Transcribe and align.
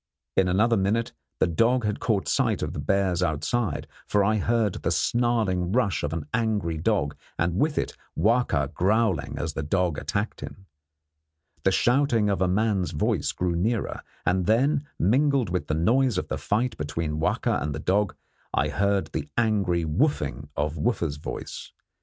In 0.35 0.47
another 0.47 0.77
minute 0.77 1.13
the 1.39 1.45
dog 1.45 1.85
had 1.85 1.99
caught 1.99 2.27
sight 2.27 2.63
of 2.63 2.73
the 2.73 2.79
bears 2.79 3.21
outside, 3.21 3.85
for 4.07 4.23
I 4.23 4.37
heard 4.37 4.73
the 4.81 4.89
snarling 4.89 5.71
rush 5.71 6.01
of 6.01 6.11
an 6.11 6.25
angry 6.33 6.79
dog, 6.79 7.15
and 7.37 7.57
with 7.59 7.77
it 7.77 7.95
Wahka 8.17 8.73
growling 8.73 9.37
as 9.37 9.53
the 9.53 9.61
dog 9.61 9.99
attacked 9.99 10.41
him. 10.41 10.65
The 11.61 11.71
shouting 11.71 12.31
of 12.31 12.39
the 12.39 12.47
man's 12.47 12.89
voice 12.93 13.31
grew 13.31 13.55
nearer, 13.55 14.01
and 14.25 14.47
then, 14.47 14.87
mingled 14.97 15.51
with 15.51 15.67
the 15.67 15.75
noise 15.75 16.17
of 16.17 16.29
the 16.29 16.39
fight 16.39 16.75
between 16.77 17.19
Wahka 17.19 17.61
and 17.61 17.75
the 17.75 17.79
dog, 17.79 18.15
I 18.55 18.69
heard 18.69 19.11
the 19.11 19.29
angry 19.37 19.85
'wooffing' 19.85 20.49
of 20.55 20.77
Wooffa's 20.77 21.17
voice. 21.17 21.73